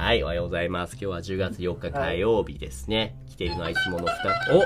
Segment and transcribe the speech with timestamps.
[0.00, 0.94] はい、おはようございます。
[0.94, 3.18] 今日は10月4日火曜日ですね。
[3.28, 4.10] 来ているのはいつもの2
[4.56, 4.62] お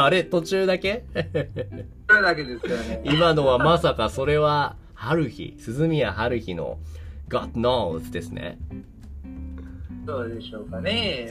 [0.00, 1.04] あれ途中だけ？
[2.08, 3.02] それだけですよね。
[3.04, 6.78] 今のはまさかそれは、春日、鈴宮春日の
[7.28, 8.56] God knows ですね。
[10.04, 11.28] どうでしょうかね。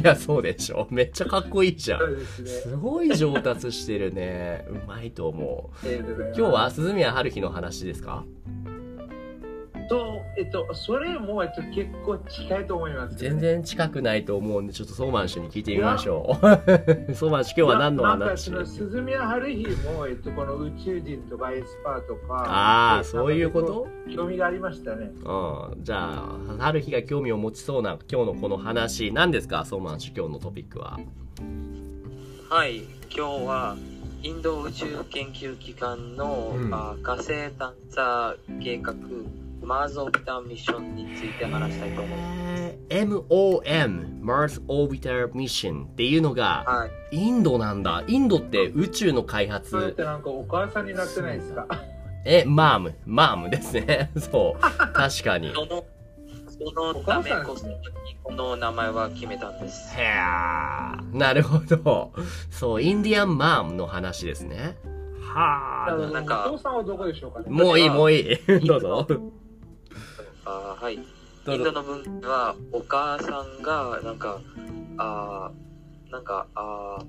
[0.00, 0.86] いや、そうでしょ。
[0.90, 2.48] めっちゃかっこいいじゃんすね。
[2.48, 4.66] すごい上達してるね。
[4.68, 5.86] うまいと思う。
[5.88, 8.24] 今日は鈴宮春日の話ですか？
[9.88, 13.38] と、えっと、それも、えっと、結構近いと思います、全。
[13.38, 17.14] 然近くないと思うんで、ちょっとソーマン氏に聞いてみましょう。
[17.14, 22.34] ソーマン氏、 今日は何のなんか話その鈴宮春日も、えっと、この宇宙人とかエスパーとか。
[22.46, 23.88] ああ、えそういうこと？
[24.14, 25.10] 興味がありましたね。
[25.24, 25.84] うん。
[25.84, 30.98] じゃあ、春日が興味を持ちそうな今日のこの話、何ですかソーマン氏、今日のトピックは？
[32.50, 33.76] はい、今日は
[34.22, 38.94] インド宇宙研究機関の、うんあ火星探査計画
[39.68, 42.40] マーズオビターミッションについて話したいと思います。
[42.40, 48.02] えー MOM、Mars Orbiter Mission っていうのが、はい、インドなんだ。
[48.06, 49.68] インドって宇宙の開発。
[49.70, 51.66] それってなんかお母さんになってないですか？
[52.24, 54.10] え、マーム、マームですね。
[54.16, 54.60] そう。
[54.94, 55.52] 確かに。
[55.52, 55.84] その
[56.48, 57.66] そのためこそ
[58.24, 59.94] この名前は決めたんです。
[59.98, 62.12] へーなるほど。
[62.50, 64.76] そう、インディアンマームの話ですね。
[65.22, 65.94] はあ。
[66.10, 68.36] なんかお父さんはどこでしょうかねもういい、もういい。
[68.66, 69.06] どうぞ。
[70.48, 70.98] あはい、イ。
[70.98, 71.04] ン
[71.62, 74.40] ドの文化はお母さんがなんか
[74.96, 77.04] あーなんかあー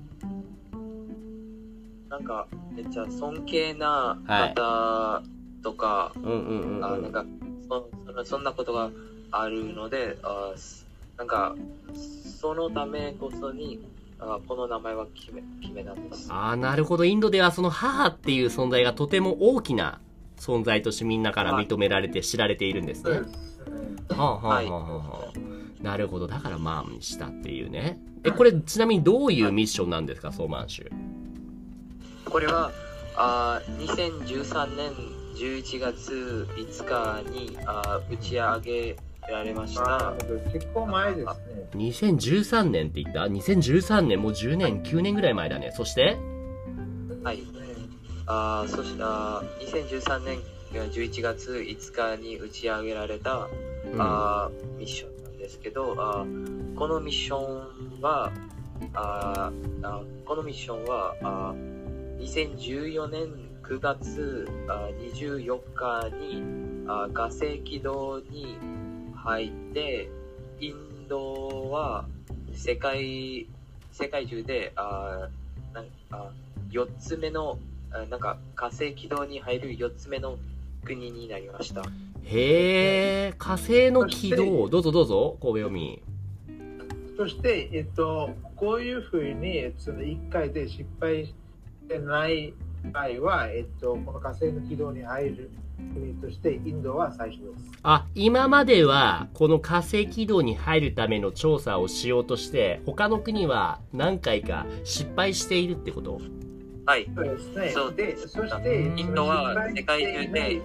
[2.10, 5.22] なんかめっちゃ尊敬な方
[5.62, 6.34] とか、うんうんう
[6.66, 6.84] んうん。
[6.84, 7.24] あなんか
[7.68, 8.90] そそのそんなことが
[9.30, 11.54] あるのであすなんか
[12.40, 13.80] そのためこそに
[14.18, 17.04] あこの名前は決め決めたんですああ、なるほど。
[17.04, 20.00] インドではその母っていう存在がとても大きな
[20.40, 23.12] 存在としてみんなから認められて知られているんですね。
[23.12, 23.36] そうですね。
[24.08, 25.32] はあ、はあはあはあは
[25.80, 26.26] あ、なるほど。
[26.26, 28.00] だからマームにしたっていうね。
[28.24, 30.90] え、これちなみにどういうミッションなんですか、ソーマン州。
[32.24, 32.70] これは
[33.16, 34.92] あ2013年
[35.36, 38.96] 11月5日にあ打ち上げ
[39.30, 41.34] られましあたー結構前ですね。
[41.74, 45.72] 2013年って言った ?2013 年、もう10年、9年ぐらい前だね。
[45.76, 46.16] そして？
[47.22, 47.42] はい
[48.26, 50.38] あそしてあ2013年
[50.72, 53.48] 11月5日に打ち上げられた
[53.92, 54.00] うん。
[54.00, 58.30] あーミッションなんですけどあーこのミッションは
[58.94, 63.20] あーあーこのミッションはあー2014年
[63.62, 66.42] 9月あー24日に
[66.88, 68.56] あー火星軌道に
[69.14, 70.08] 入って
[70.60, 72.04] インドは
[72.52, 73.46] 世界
[73.92, 76.30] 世界中であーなんあ
[76.70, 80.38] 4つ目のあなんか火星軌道に入る4つ目の
[80.84, 81.82] 国になりました。
[82.22, 84.68] へえ、火星の軌道。
[84.68, 86.02] どうぞどうぞ、神戸読み。
[87.16, 91.34] そして、えっと、こういうふうに、その1回で失敗し
[91.88, 92.54] てない
[92.92, 95.50] 場合は、えっと、この火星の軌道に入る
[95.92, 97.72] 国として、インドは最初です。
[97.82, 106.20] あ、今までは、この火星軌道に入るための調査をしようとして、他の国は何回か失敗しているってこと？
[106.86, 107.10] はい。
[107.14, 107.70] そうですね。
[107.70, 110.62] そうで、そして、インドは世界中で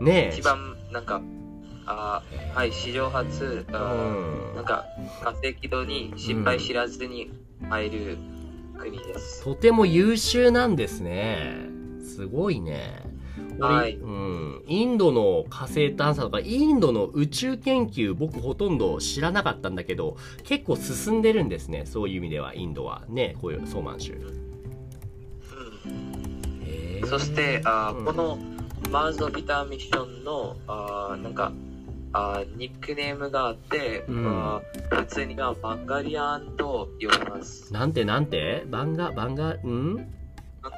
[0.00, 0.30] ねえ。
[0.32, 1.20] 一番なんか、
[1.86, 4.66] あーはい、史上初、うあーなんん。
[4.66, 4.84] か
[5.22, 7.30] 火星軌道に失敗知らずに
[7.68, 8.18] 入る
[8.78, 9.44] 国です。
[9.44, 11.56] とても優秀なんですね。
[12.04, 13.02] すごいね。
[13.58, 14.62] 俺はいうん。
[14.66, 21.84] インドの火星探査とか、インドの宇宙研究、僕ほとんど知らなかったんだけど、結構進んでるんですね。
[21.86, 23.02] そういう意味では、インドは。
[23.08, 24.14] ね、こういう、ソーマン州。
[27.04, 28.38] そして、あーうんこの
[28.90, 31.52] マーズ・オビターミッションの、あーなんか、
[32.12, 37.72] あーニックネームがあって、うん普通にはバンガリアンと呼びます。
[37.72, 38.64] なんてなんて？
[38.68, 39.96] バンガ、バンガ、ん？
[39.96, 40.06] バン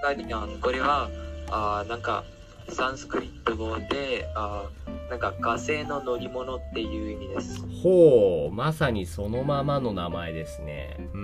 [0.03, 1.09] ガリアン、これは、
[1.51, 2.25] あーなんか、
[2.71, 7.67] サンスクリット語で、あーなんか火星の乗り物っていう意味です。
[7.83, 10.97] ほう、まさにそのままの名前ですね。
[11.15, 11.21] うー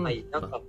[0.00, 0.02] ん。
[0.02, 0.60] はい、なんか、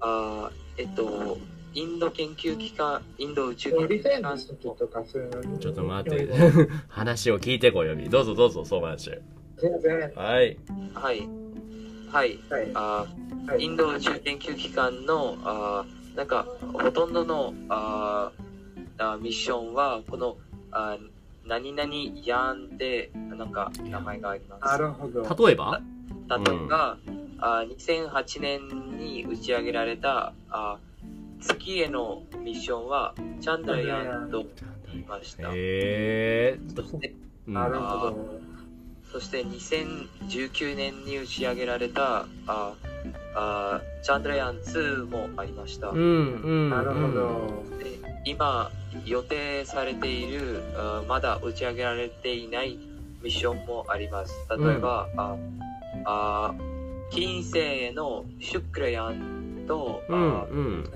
[0.00, 1.38] あーえっと、
[1.74, 4.38] インド研究機関、インド宇宙研リ究機関。
[4.38, 5.58] ちょっと火星の。
[5.58, 6.28] ちょっと待って。
[6.88, 8.08] 話を聞いてこよみ。
[8.08, 9.20] どうぞどうぞ、ソーマン州。
[9.58, 10.12] 全然。
[10.14, 10.56] はい。
[10.94, 11.28] はい、
[12.10, 12.70] はい、はい。
[12.74, 12.80] あ
[13.46, 20.36] はいーインド宇宙研究機関の、あーなんか、ほとんどのあーあーミッションは、この、
[20.70, 21.08] あー
[21.46, 21.90] 何々
[22.24, 24.64] ヤンで、なんか、名前があります。
[24.64, 25.46] なるほど。
[25.46, 25.80] 例えば？
[26.28, 26.98] 例えば、
[27.38, 34.44] あー2008年に打ち上げられた、あー月へのミッションはチャンドラヤンと
[34.86, 35.48] 言いました。
[35.48, 37.14] へえそして
[37.46, 38.40] うんなるほど。
[39.10, 42.74] そして2019年に打ち上げられたあ
[43.34, 45.88] あチャンドラヤン2もありました。
[45.88, 47.64] うんうんなるほど。
[47.78, 48.70] で今
[49.06, 52.78] 予定されているあまだ打ち上げられていない
[53.22, 54.34] ミッションもあります。
[54.50, 55.36] 例えば、あ
[56.04, 56.54] あ
[57.10, 59.37] 金星へのシュクラヤン
[59.68, 60.90] と、うんあうん。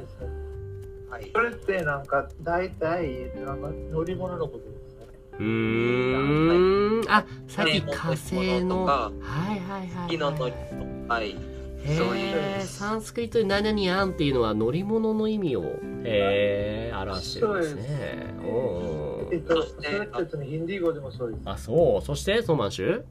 [1.10, 5.06] はい、それってなんか大体なんか乗り物のことですね。
[5.38, 7.10] うーん。
[7.10, 10.08] あさっき火星のははいはいはい。
[10.08, 11.36] 月の乗りはい物はい、
[11.84, 12.36] へそういう。
[12.36, 15.64] えサンスクリットで何々あんっていうのは乗り物の意味を
[16.04, 18.34] へえ表してるんですね。
[18.40, 21.40] そうおうえっと、そしてそれってヒンディー語でもそうです。
[21.44, 22.04] あそう。
[22.04, 23.02] そしてソーマンシュ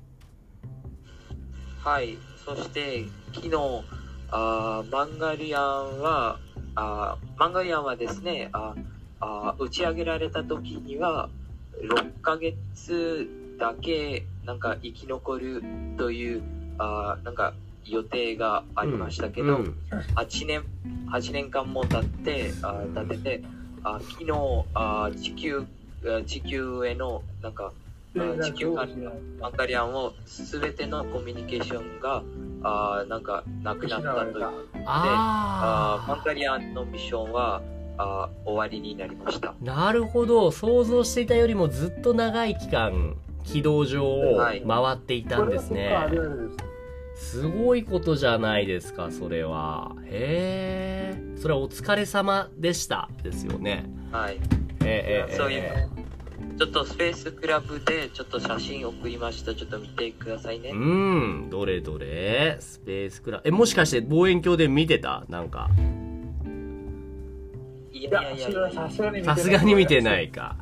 [1.84, 3.50] はい、そして昨日
[4.32, 6.40] あマンガリアンは
[6.76, 8.76] あマンガリアンはですねあ
[9.20, 11.30] あ打ち上げられた時には
[11.82, 13.30] 6ヶ月
[13.60, 15.64] だけなんか生き残る
[15.98, 16.44] という
[16.78, 17.54] あなんか
[17.86, 19.76] 予定がありましたけど、うん
[20.16, 20.64] 8年
[21.10, 23.44] 8年間も経ってあ経ってて
[23.84, 24.32] あ昨日
[24.74, 25.66] あ地球
[26.06, 27.72] あ地球へのなんか
[28.18, 28.88] あ地球から
[29.40, 32.24] マンガリアンを全てのコミュニケーションが
[32.64, 34.46] あなんかなくなったという。
[34.86, 37.62] あマンあガリアンのミッションは
[37.98, 39.50] あ終わりになりました。
[39.50, 40.52] あなるほど。
[40.52, 44.62] 想像していたよりもずっと長い期間軌道上をはい。
[44.68, 46.64] 回っていたんですね、は結構あるあるで
[47.18, 47.32] す。
[47.32, 49.96] すごいことじゃないですかそれは。
[50.06, 53.86] へえそれはお疲れ様でしたですよね。
[54.12, 54.40] はい。
[54.84, 55.88] ええええそういうえ
[56.62, 59.56] ちょっとスペースクラブでちょっと写真送りました。
[59.56, 60.70] ちょっと見てくださいね。
[60.70, 61.50] えうん。
[61.50, 62.56] どれどれ。
[62.60, 65.24] スペースクラえもしかして望遠鏡で見てた？
[65.28, 65.72] なんか。
[67.92, 68.72] いいや、やいやいや。
[68.72, 69.36] さすがに見てない。
[69.36, 70.56] さすがに見てないか。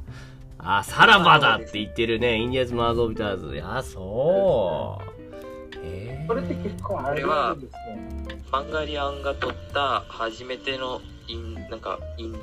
[0.58, 2.38] あさらばだって言ってるね。
[2.38, 3.56] インディアンズ・マーズ・オブ・ターズ。
[3.56, 5.86] いやそう。
[5.86, 8.42] へえこれって結構あるあるですね。
[8.50, 12.40] マンガリアンが撮った初めてのインなんかインド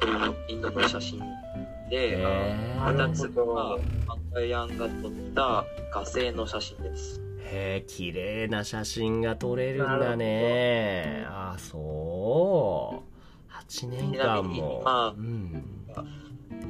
[0.46, 1.22] インドの写真
[1.90, 2.84] で、へー。
[2.84, 7.20] あ二つはマンガリアンが撮った火星の写真です。
[7.48, 11.24] へえ綺麗な写真が撮れるんだね。
[11.28, 13.02] あそ
[13.48, 13.52] う。
[13.52, 14.82] 8年間も。
[14.84, 15.62] まあうん。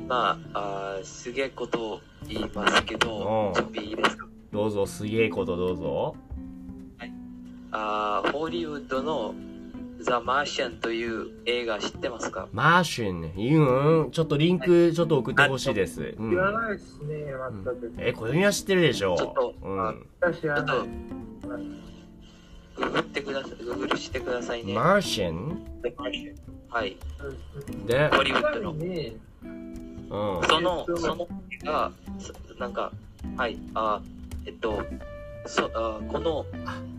[0.09, 4.27] まあ、あーすげえことを言いますけどうん、ちょっといいですか？
[4.53, 6.15] どうぞすげえことどうぞ。
[7.73, 9.35] あーホリウッドの
[10.01, 12.49] ザ・マーシャンという映画知ってますか？
[12.53, 14.11] マーシュンいいうん。
[14.11, 16.31] ちょっとリンクちょっと送ってほしいです、うん。
[16.31, 17.25] 知らないですね、
[17.65, 17.95] 全く。
[17.99, 19.17] え小泉は知ってるでしょ？
[19.17, 20.07] ちょっとうん、
[20.41, 20.87] 知らないちょっと。
[22.77, 24.75] ググってください、ググルしてくださいね。
[24.75, 25.65] マーシュン
[26.69, 26.97] はい。
[27.87, 28.73] で、ホリウッドの。
[28.73, 28.75] う
[30.41, 32.93] ん、その、その映画、そなんか、
[33.37, 34.01] はい、あ
[34.45, 34.85] えっと、
[35.47, 36.45] そあこの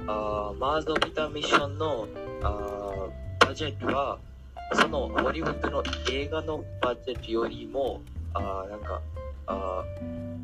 [0.07, 2.07] あマーズ・オビタ・ミッションの
[2.44, 3.07] あ
[3.39, 4.19] バジェットは、
[4.74, 8.01] そのホリウッドの映画のバジェットよりも、
[8.34, 9.01] あなんか、
[9.48, 9.84] あ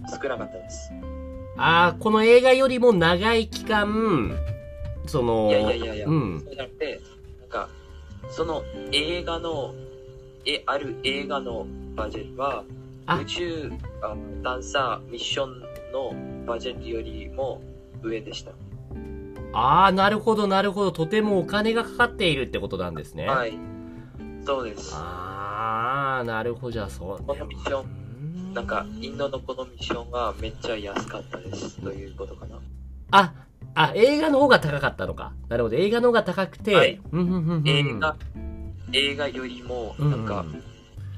[0.09, 0.91] 少なかったです。
[1.57, 4.35] あーこの映画よりも長い期間
[5.05, 7.01] そのいやいやいやいや、うんそうじゃなくて、
[7.41, 7.69] なんか、
[8.29, 9.73] その映画の、
[10.45, 12.63] え、ある映画のバジェットは、
[13.05, 13.71] あ宇宙
[14.01, 16.13] あ探査ミッションの
[16.45, 17.61] バジェットよりも
[18.01, 18.51] 上でした。
[19.53, 23.57] ああなるほどなるほどとてもお金がかかっているってことなんですねはい。
[24.45, 24.93] そうです。
[24.93, 28.03] ああなるほどじゃあそうこのミッション
[28.53, 31.81] ンなんか、インドのこのミッションはめっちゃ安かったです。
[31.81, 32.59] ということかな。
[33.11, 33.33] あ
[33.75, 38.15] あ映画の方が高かったのかなるほど映画の方が高くて、はいうんうんうんうん映画、
[38.91, 40.63] 映画よりも、なんかうん、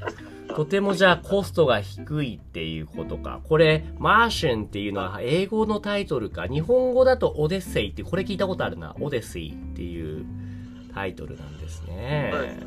[0.01, 0.34] 安かった。
[0.55, 3.41] とてもじゃあコストが低いっていうことか。
[3.43, 6.47] これ、マーシュンっていうのは英語のタイトルか。
[6.47, 8.95] 日本語だとオデッセイって、これ聞いたことあるな。
[8.99, 10.25] オデッセイっていう
[10.93, 12.29] タイトルなんですね。
[12.33, 12.59] そうです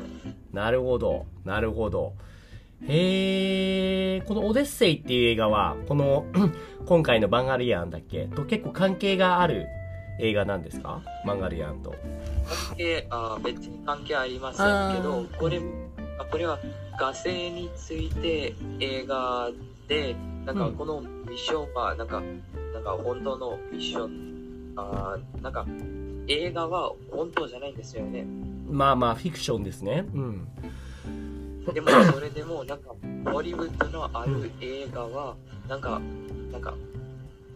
[0.53, 1.25] なるほど。
[1.45, 2.13] なるほど。
[2.87, 6.25] へえ、このオデッセイっていう映画は、この、
[6.85, 8.25] 今回のバンガリアンだっけ？
[8.27, 9.67] と結構関係がある
[10.19, 11.01] 映画なんですか？
[11.25, 11.91] マンガリアンと。
[12.67, 15.61] 関係あ別に関係ありませんけどあこれ
[16.19, 16.59] あこれは
[16.97, 19.49] 火星について映画
[19.87, 22.21] でなんかうんこのミッションはなんか、
[22.73, 25.65] なんか本当のミッションあなんか
[26.27, 28.25] 映画は本当じゃないんですよね
[28.69, 30.05] まあまあ、フィクションですね。
[30.13, 30.47] うん。
[31.73, 32.91] でもそれでもなんか
[33.31, 35.35] ホリウッドのある映画は
[35.67, 36.01] なんか
[36.51, 36.73] なんか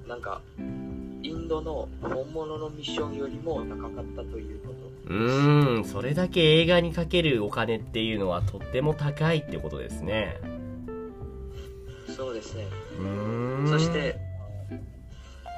[0.08, 4.93] なんかインドの本物のミッションよりも高かったということ。
[5.06, 10.40] うーん、それだけ映画にかけるお金っていうのはとっても高いってことですね。
[12.16, 12.66] そうですね。
[13.66, 14.16] そして、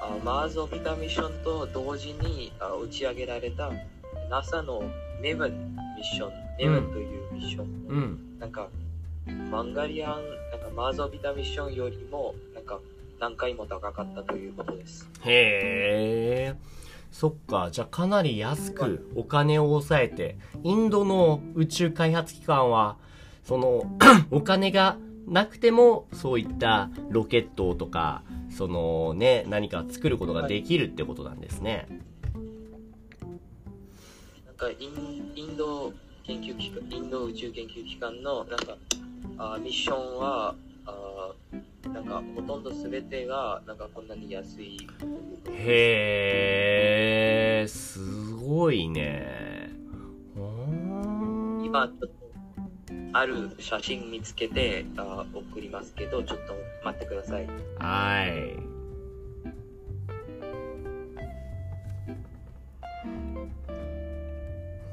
[0.02, 3.72] あマーズ・オビタミッションと同時にあ打ち上げられた
[4.30, 4.84] NASA の
[5.22, 8.40] メブンミッション、メブンというミッション、うん。
[8.40, 8.70] なんか、
[9.52, 12.80] マンガリアン、なんかマーズ・オビタミッションよりも、なんか、
[13.20, 15.10] 何回も高かったということです。
[15.24, 16.56] へえ。
[17.16, 17.70] そっか。
[17.72, 22.98] じゃあかなり安くお金を抑えて、インドの宇宙開発機関は、
[23.46, 23.90] その、
[24.32, 31.88] お金がなくても、そういったロケットとか、そのね、何か作ることができるってことなんですね。
[34.46, 35.94] なんかイン、インド
[36.26, 38.76] 研究機関、インド宇宙研究機関の、なんか、
[39.38, 40.56] あミッションは、あ
[41.96, 44.86] なんか、ほとんど全てが、なんかこんなに安い。
[45.48, 49.70] へえ、すごいね。
[50.36, 50.42] うー
[51.62, 52.10] ん今、ちょっと、
[53.14, 57.48] ある写真見つけてあ送りますけど、ちょっと待ってください。
[57.80, 58.30] はい。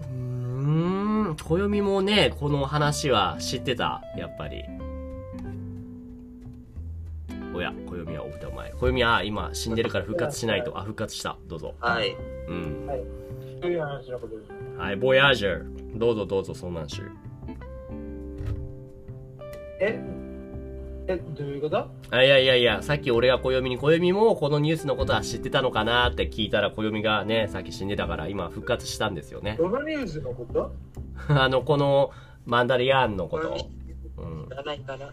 [0.03, 4.63] うーん、暦もね、この話は知ってた、やっぱり。
[7.55, 8.73] おや、暦はお歌うまい。
[8.73, 10.79] 暦は今死んでるから復活しないと。
[10.79, 11.37] あ、復活した。
[11.49, 11.75] どうぞ。
[11.81, 12.17] はい。
[12.49, 12.87] うん。
[12.87, 13.03] はい。
[13.61, 14.53] という話のことです。
[14.79, 15.99] はい、ボヤージャー。
[15.99, 17.11] どうぞどうぞ、ソーマンシュ。
[19.81, 20.01] え？
[21.09, 21.91] え、どういうこと？
[22.11, 29.57] あいやいやいや、さっき俺が暦に、暦もこのニュースのことは知ってたのかなって聞いたら、暦がね、さっき死んでたから、今復活したんですよね。
[29.59, 30.73] どのニュースのこと？
[31.29, 32.11] あの、この、
[32.47, 33.49] マンダリアンのこと。
[34.19, 34.55] うん知。
[34.57, 35.13] らないかなま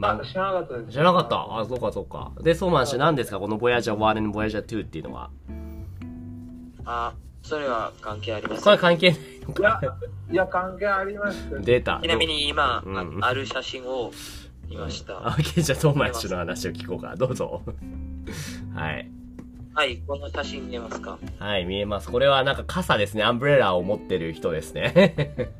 [0.00, 0.92] あ、知らなかったです。
[0.92, 1.36] 知らなかった？
[1.58, 2.32] あ、そうかそうか。
[2.40, 3.38] で、ソーマン氏何ですか？
[3.38, 5.30] このボヤージャー1 and ボヤージャー2っていうのは？
[6.84, 8.72] あ、それは関係ありまこせん。
[8.74, 9.96] れ関係ないのいやか。、
[10.30, 11.60] いや、関係あります。
[11.62, 12.00] 出た。
[12.02, 14.12] ちなみに今、うんあある写真を
[14.68, 15.28] 見ました。
[15.28, 17.16] あ、ケーじゃあソーマン氏の話を聞こうか。
[17.16, 17.62] どうぞ。
[18.74, 19.10] はい。
[19.74, 21.18] はい、この写真見えますか？
[21.38, 22.10] はい、見えます。
[22.10, 23.22] これはなんか傘ですね。
[23.24, 25.52] アンブレラを持ってる人ですね。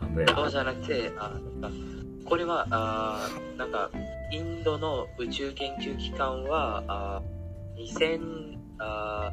[0.00, 0.34] アンブレラ。
[0.34, 1.32] そうじゃなくて、あ
[2.24, 3.90] これはあなんか
[4.32, 7.20] インドの宇宙研究機関はあ
[7.76, 9.32] 2000あ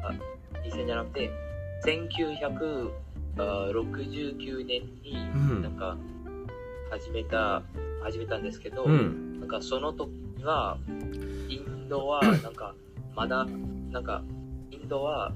[0.64, 1.30] 2000じゃなくて
[1.84, 5.96] 1969年にうんなんか
[6.92, 7.62] 始めた、
[8.02, 9.40] 始めたんですけど、うん。
[9.40, 10.10] なんかその時
[10.42, 10.76] は
[11.48, 12.74] インドは なんか
[13.16, 13.46] まだ
[13.90, 14.22] なんか
[14.70, 15.32] インドは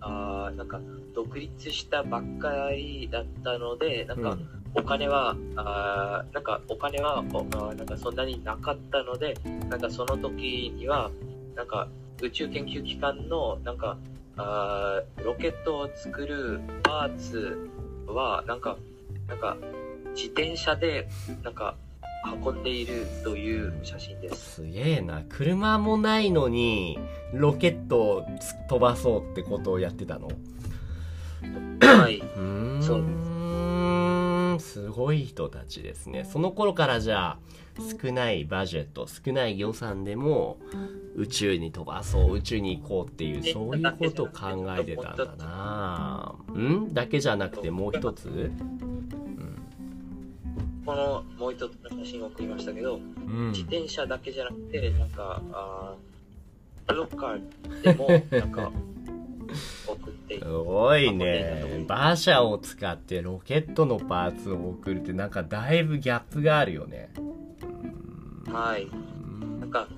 [0.00, 0.80] あーなんか
[1.14, 9.34] 独立したばっかりだったのでなんか、うんお金は、あーなんかお金は、おあーなんかそんなになかったので、
[9.68, 11.10] なんかその時には、
[11.54, 11.88] なんか
[12.22, 13.98] 宇宙研究機関の、なんか、
[14.36, 17.70] あーロケットを作るパーツ
[18.06, 18.76] は、なんか、
[19.28, 19.56] なんか
[20.14, 21.08] 自転車で、
[21.42, 21.74] なんか
[22.42, 24.54] 運んでいるという写真です。
[24.54, 25.22] すげえな。
[25.28, 26.98] 車もないのに、
[27.34, 30.28] ロケットをつ飛ばそうってことをやってたの？
[31.80, 32.22] はい。
[32.80, 33.31] そうす
[34.88, 36.24] ごい人たちですね。
[36.24, 37.38] その頃からじゃあ、
[38.02, 40.58] 少ないバジェット、少ない予算でも、
[41.16, 46.34] 宇宙に飛ばそう、宇宙に行こうっていう、そういうことを考えてたんだな。
[46.56, 48.28] んだけじゃなくてもう一つ？
[48.28, 48.52] うん。
[50.84, 53.50] このもう一つの写真を送りましたけど、うん。
[53.52, 53.62] 自。
[53.62, 58.72] 転車だけじゃなくて、なんか、あーブロッカーでも、なんか、
[60.40, 61.84] すごいね。
[61.88, 67.10] 馬車を使ってロケットのパーツを送るってなんかだいぶギャップがあるよね。
[68.50, 68.84] はい。
[68.84, 69.88] うんなんか、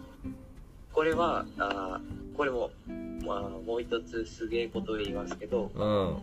[0.93, 2.71] これは、あーこれも、
[3.25, 6.17] まあ、もう一つすげえことを言いますけど、うん。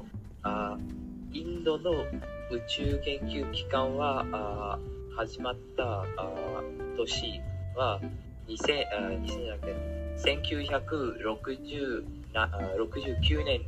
[0.43, 7.41] あーインドの宇宙研究機関は、あー始まったあー年
[7.75, 7.99] は、
[8.47, 9.75] 2000、あー2000じゃなくて、
[10.23, 12.03] 1960
[12.33, 13.61] なあー69年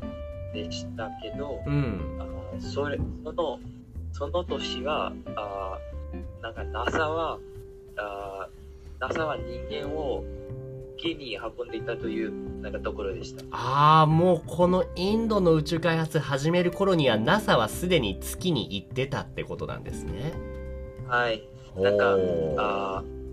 [0.53, 2.17] でしたけど、うん。
[2.19, 3.59] あーそれ、その、
[4.11, 7.39] その年は、あーなんか NASA は、
[7.97, 10.23] あー NASA は人間を
[10.97, 13.43] 月に運んでいたという、なんかところでした。
[13.51, 20.33] ああ、もうこのインドの宇宙開発始める頃には NASA はすでに月に行ってたってことなんですね。
[21.07, 21.43] はい。
[21.75, 22.11] なんか
[22.57, 23.23] あー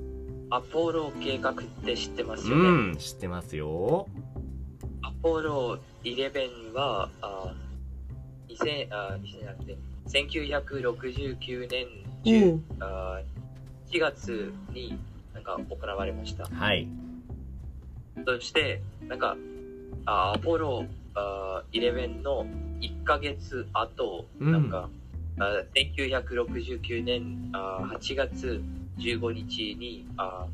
[0.53, 2.69] アポロ計画って知ってますよね？
[2.69, 4.09] うん、知ってますよ。
[5.03, 9.79] アポロ11は、あー2000あー2000じゃなくて、
[10.09, 11.87] 1969年
[12.25, 14.99] 10、あー4月に
[15.35, 16.47] なんか行われました。
[16.47, 16.89] はい。
[18.27, 19.37] そして、なんか、
[20.07, 22.47] あアポロあ11の
[22.81, 24.89] 1ヶ月後、うんなんか、
[25.39, 28.63] あ1969年あ8月
[28.99, 30.47] 15日にあ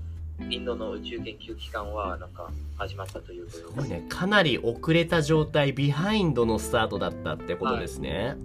[0.50, 3.72] インドの宇宙研究機関はなんか始まったということです。
[3.74, 8.36] これね、かなり遅れた状態、ビハインドのスタートだったってことですね。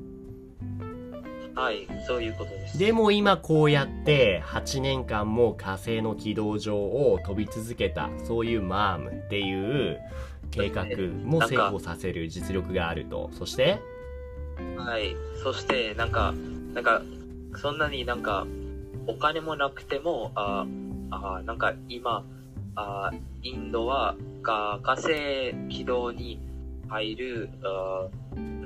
[1.54, 2.78] はい、そういうことです。
[2.78, 10.00] でも今こうやって8年間も火星の軌道上を飛び続けた、そういうマームっていう
[10.50, 10.86] 計画
[11.26, 13.30] も成功させる実力があると。
[13.34, 13.80] そして、
[14.78, 15.16] はい。
[15.44, 16.34] そして、なんか、
[16.74, 17.02] なんか、
[17.58, 18.48] そんなになんか、
[19.08, 20.66] お金もなくても、あ
[21.12, 22.26] あなんか今、
[22.76, 23.12] あ
[23.44, 26.40] インドはが火星軌道に
[26.88, 28.08] 入る、あ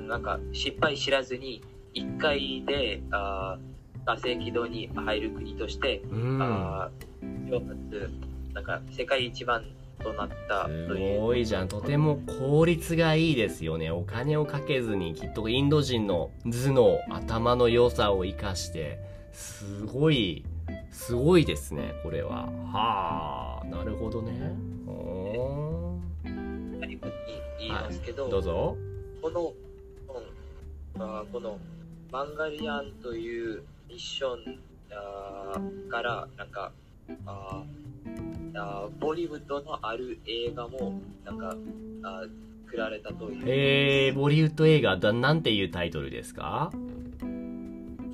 [0.08, 1.62] なんか失敗知らずに、
[1.92, 3.58] 一回であ
[4.06, 6.42] 火星軌道に入る国として、うん。
[6.42, 6.90] あ
[8.54, 9.62] なんか世界一番
[10.02, 11.20] となったすという。
[11.20, 11.68] ごいじゃん。
[11.68, 13.90] とても効率がいいですよね。
[13.90, 18.98] お金をかけずに、きっとインド人の頭脳、頭の良さを活かして、
[19.32, 20.44] すごい、
[20.90, 22.46] すごいですね、これは。
[22.72, 24.54] はあ、なるほどね。
[24.86, 25.98] お
[26.80, 27.12] 最後に
[27.58, 28.76] 言いますけど、ーどうぞ。
[29.22, 29.40] この、
[30.98, 31.58] うんあーこの
[32.10, 36.72] マンガリアンというミッションから、なんか、
[37.26, 41.54] あーあーボリウッドのある映画も、なんか、
[42.02, 42.30] あー
[42.66, 43.44] 作られたという。
[43.46, 46.72] えー、ボリウッド映画だ、なんていうタイトルですか？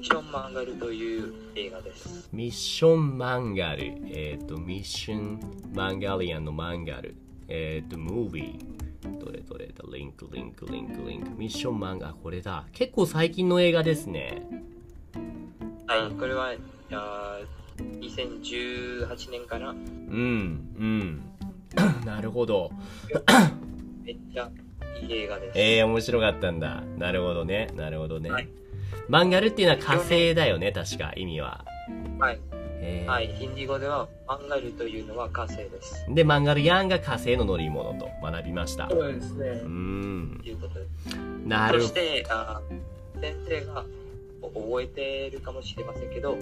[0.03, 2.29] ミッションマンガルという映画です。
[2.33, 3.85] ミッションマンガル。
[4.09, 5.41] えっ、と、ミッション
[5.73, 7.15] マンガリアンのマンガル。
[7.47, 9.19] えっ、と、ムービー。
[9.25, 11.31] どれどれだ、リンク、リンク、リンク、リンク。
[11.39, 12.67] ミッションマンガ、これだ。
[12.73, 14.43] 結構最近の映画ですね。
[15.87, 16.53] はい、これは、
[16.91, 21.23] あー2018年かなうん、うん。
[22.05, 22.73] なるほど。
[24.03, 24.51] めっちゃ
[25.01, 25.59] いい映画です。
[25.61, 26.81] えー、面白かったんだ。
[26.99, 27.69] なるほどね。
[27.77, 28.29] なるほどね。
[28.33, 28.49] はい
[29.09, 31.65] マンガルっていうのは火星だよね、確か、意味は。
[32.19, 32.39] はい。
[32.85, 36.05] えーはい、ヒンディー語ではマンガルというのは火星です。
[36.09, 38.89] で、マンガルヤンが火星の乗り物と学びました。
[38.91, 39.69] そうですねう。
[39.69, 40.49] んと。
[40.49, 41.17] いうことです。
[41.47, 41.83] なるほど。
[41.83, 42.61] そして、あ
[43.21, 43.85] 先生が
[44.43, 46.37] 覚えてるかもしれませんけど、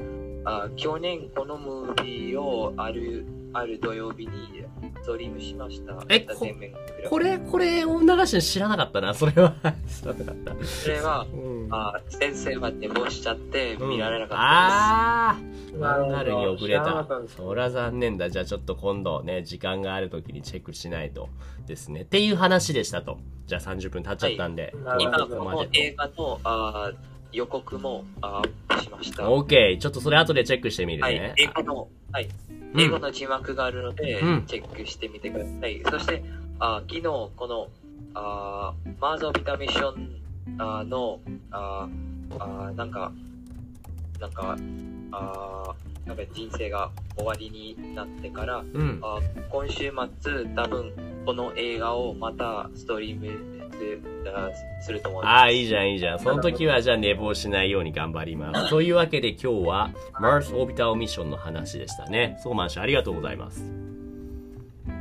[0.44, 4.64] あ去年このムービーをある、ある土曜日に
[5.02, 5.98] ストリームしました。
[6.08, 7.08] えエンターテインメントクラブ。
[7.08, 9.54] これ、これを流し知らなかったな、それは。
[9.88, 10.64] 知らなかった。
[10.64, 11.68] それは、うん。
[11.70, 15.78] あ先生は寝坊しちゃって見られなかっあー。
[15.78, 17.36] マンガルに遅れ知らなかたったんです。
[17.36, 18.30] そりゃ残念だ。
[18.30, 21.28] じゃあちょっと今度ね時間がある時にチェックしないと。
[21.66, 22.02] ですね。
[22.02, 23.18] っていう話でしたと。
[23.46, 25.04] じゃあ30分経っちゃったんで、はい。
[25.04, 25.26] た。
[25.26, 26.92] 今、映画のあ
[27.32, 29.24] 予告もあアップしました。
[29.24, 31.20] と OK ちょっとそれ後でチェックしてみるはい。
[31.20, 32.28] ね、、英語の、はい、
[32.74, 32.80] うん。
[32.80, 34.46] 英語の字幕があるので、うん。
[34.46, 35.82] チェックしてみてください。
[35.90, 36.22] そして、
[36.58, 37.68] あ昨日、この、
[38.14, 40.20] あマーズ・オビタ・ミッション
[40.58, 41.88] あの、あ
[42.38, 43.12] あなんか、
[44.20, 44.56] なんか、
[45.12, 45.74] あ
[46.06, 49.00] なんか人生が終わりになってから、うん。
[49.02, 50.92] あ今週末、多分、
[51.26, 53.78] この映画をまたストリームす
[54.34, 54.50] あ
[54.82, 55.32] すると思います。
[55.32, 63.64] ああいいじゃんいいじゃんその時はじゃあ寝坊しないように頑張りますというわけで今日は Mars Orbital Mission の話でしたねソーマン氏ありがとうございます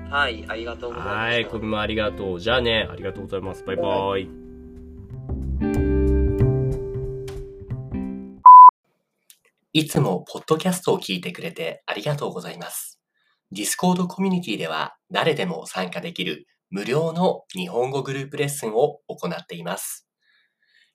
[0.09, 1.17] はい、ありがとうございます。
[1.17, 2.39] はい、コビもありがとう。
[2.39, 3.63] じゃあね、ありがとうございます。
[3.63, 4.27] バイバイ。
[9.71, 12.99] いつもポッドキャストを聞いてくれてありがとうございます。
[13.53, 20.07] Discord コミュニティでは誰でも参加できる無料の日本語グループレッスンを行っています。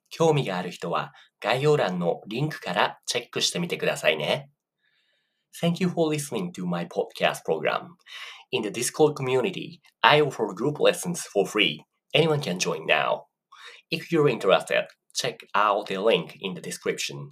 [0.09, 4.49] 興味がある人は概要欄のリンクからチェックしてみてくださいね。
[5.61, 7.95] Thank you for listening to my podcast program.
[8.51, 11.83] In the Discord community, I offer group lessons for free.
[12.13, 13.25] Anyone can join now.
[13.89, 17.31] If you're interested, check out the link in the description.